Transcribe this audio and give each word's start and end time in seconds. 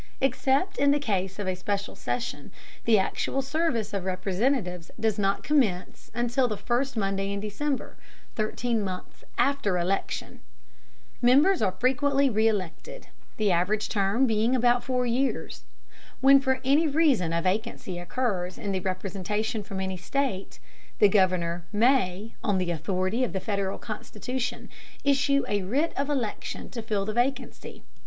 Except 0.19 0.79
in 0.79 0.89
the 0.89 0.97
case 0.97 1.37
of 1.37 1.45
a 1.47 1.53
special 1.55 1.95
session, 1.95 2.51
the 2.85 2.97
actual 2.97 3.43
service 3.43 3.93
of 3.93 4.03
Representatives 4.03 4.89
does 4.99 5.19
not 5.19 5.43
commence 5.43 6.09
until 6.15 6.47
the 6.47 6.57
first 6.57 6.97
Monday 6.97 7.31
in 7.31 7.39
December, 7.39 7.97
thirteen 8.33 8.81
months 8.83 9.23
after 9.37 9.77
election. 9.77 10.39
Members 11.21 11.61
are 11.61 11.73
frequently 11.73 12.31
reŰlected, 12.31 13.09
the 13.37 13.51
average 13.51 13.89
term 13.89 14.25
being 14.25 14.55
about 14.55 14.83
four 14.83 15.05
years. 15.05 15.65
When 16.19 16.39
for 16.41 16.61
any 16.63 16.87
reason 16.87 17.31
a 17.31 17.39
vacancy 17.43 17.99
occurs 17.99 18.57
in 18.57 18.71
the 18.71 18.79
representation 18.79 19.61
from 19.61 19.79
any 19.79 19.97
state, 19.97 20.57
the 20.97 21.09
Governor 21.09 21.63
may, 21.71 22.33
on 22.43 22.57
the 22.57 22.71
authority 22.71 23.23
of 23.23 23.33
the 23.33 23.39
Federal 23.39 23.77
Constitution, 23.77 24.67
issue 25.03 25.43
a 25.47 25.61
writ 25.61 25.93
of 25.95 26.09
election 26.09 26.71
to 26.71 26.81
fill 26.81 27.05
the 27.05 27.13
vacancy. 27.13 27.83